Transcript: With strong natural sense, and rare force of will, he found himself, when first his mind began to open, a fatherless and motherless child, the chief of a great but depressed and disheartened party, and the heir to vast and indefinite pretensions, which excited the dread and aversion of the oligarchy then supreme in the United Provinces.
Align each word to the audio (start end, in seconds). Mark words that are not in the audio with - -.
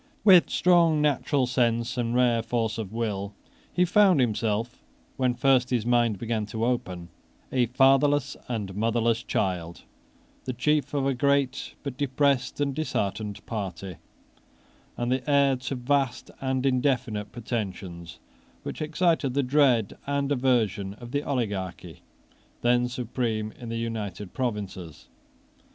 With 0.23 0.49
strong 0.49 0.99
natural 0.99 1.45
sense, 1.45 1.95
and 1.95 2.15
rare 2.15 2.41
force 2.41 2.79
of 2.79 2.91
will, 2.91 3.35
he 3.71 3.85
found 3.85 4.19
himself, 4.19 4.81
when 5.15 5.35
first 5.35 5.69
his 5.69 5.85
mind 5.85 6.17
began 6.17 6.47
to 6.47 6.65
open, 6.65 7.09
a 7.51 7.67
fatherless 7.67 8.35
and 8.47 8.73
motherless 8.73 9.21
child, 9.21 9.83
the 10.45 10.53
chief 10.53 10.95
of 10.95 11.05
a 11.05 11.13
great 11.13 11.75
but 11.83 11.97
depressed 11.97 12.59
and 12.59 12.73
disheartened 12.73 13.45
party, 13.45 13.97
and 14.97 15.11
the 15.11 15.29
heir 15.29 15.55
to 15.57 15.75
vast 15.75 16.31
and 16.41 16.65
indefinite 16.65 17.31
pretensions, 17.31 18.17
which 18.63 18.81
excited 18.81 19.35
the 19.35 19.43
dread 19.43 19.99
and 20.07 20.31
aversion 20.31 20.95
of 20.95 21.11
the 21.11 21.21
oligarchy 21.21 22.01
then 22.61 22.87
supreme 22.87 23.51
in 23.51 23.69
the 23.69 23.77
United 23.77 24.33
Provinces. 24.33 25.09